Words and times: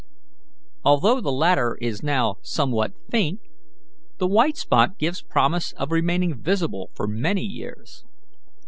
Although 0.83 1.21
the 1.21 1.31
latter 1.31 1.77
is 1.79 2.01
now 2.01 2.37
somewhat 2.41 2.93
faint, 3.11 3.39
the 4.17 4.25
white 4.25 4.57
spot 4.57 4.97
gives 4.97 5.21
promise 5.21 5.73
of 5.73 5.91
remaining 5.91 6.41
visible 6.41 6.89
for 6.95 7.05
many 7.05 7.43
years. 7.43 8.03